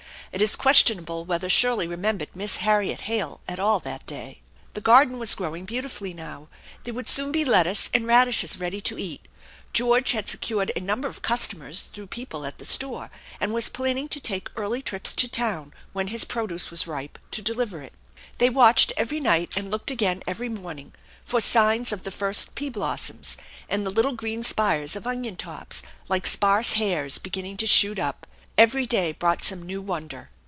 It 0.33 0.41
is 0.41 0.55
questionable 0.55 1.25
whether 1.25 1.49
Shirley 1.49 1.87
remembered 1.87 2.29
Miss 2.33 2.55
Harriet 2.63 3.01
Hale 3.01 3.41
at 3.49 3.59
all 3.59 3.81
that 3.81 4.05
day. 4.05 4.41
The 4.75 4.79
garden 4.79 5.19
was 5.19 5.35
growing 5.35 5.65
beautifully 5.65 6.13
now. 6.13 6.47
There 6.85 6.93
would 6.93 7.09
soon 7.09 7.33
be 7.33 7.43
lettuce 7.43 7.89
and 7.93 8.07
radishes 8.07 8.57
ready 8.57 8.79
to 8.79 8.97
eat. 8.97 9.27
George 9.73 10.11
had 10.13 10.29
secured 10.29 10.71
a 10.73 10.79
number 10.79 11.09
of 11.09 11.21
customers 11.21 11.81
through 11.83 12.07
people 12.07 12.45
at 12.45 12.59
the 12.59 12.65
store, 12.65 13.11
and 13.41 13.53
was 13.53 13.67
planning 13.67 14.07
to 14.07 14.21
take 14.21 14.47
early 14.55 14.81
trips 14.81 15.13
to 15.15 15.27
town, 15.27 15.73
when 15.91 16.07
his 16.07 16.23
produce 16.23 16.71
was 16.71 16.87
ripe, 16.87 17.19
to 17.31 17.41
deliver 17.41 17.81
it. 17.81 17.91
They 18.37 18.49
watched 18.49 18.93
every 18.95 19.19
night 19.19 19.51
and 19.57 19.69
looked 19.69 19.91
again 19.91 20.23
every 20.25 20.47
morning 20.47 20.93
for 21.25 21.41
signs 21.41 21.91
of 21.91 22.03
the 22.05 22.09
first 22.11 22.55
pea 22.55 22.69
blossoms, 22.69 23.35
and 23.67 23.85
the 23.85 23.91
little 23.91 24.13
green 24.13 24.43
spires 24.43 24.95
of 24.95 25.05
onion 25.05 25.35
tops, 25.35 25.81
like 26.07 26.25
sparse 26.25 26.71
hairs, 26.73 27.17
begin 27.17 27.43
ning 27.43 27.57
to 27.57 27.67
shoot 27.67 27.99
up. 27.99 28.25
Every 28.57 28.85
day 28.85 29.13
brought 29.13 29.43
some 29.43 29.63
new 29.63 29.81
wonder. 29.81 30.29